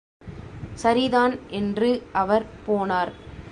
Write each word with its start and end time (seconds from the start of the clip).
சரிதான் 0.73 1.35
என்று 1.49 1.89
அவர் 2.13 2.45
போனார். 2.67 3.11